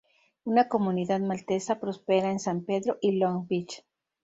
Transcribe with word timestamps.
Una 0.45 0.67
comunidad 0.67 1.19
maltesa 1.19 1.79
prospera 1.79 2.31
en 2.31 2.39
San 2.39 2.63
Pedro 2.65 2.97
y 3.01 3.19
Long 3.19 3.47
Beach. 3.47 3.83